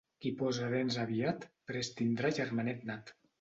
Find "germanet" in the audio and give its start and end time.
2.41-2.83